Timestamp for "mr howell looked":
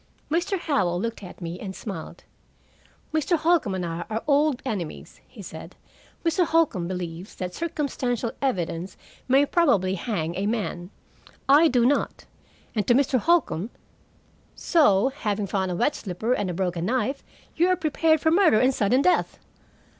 0.31-1.21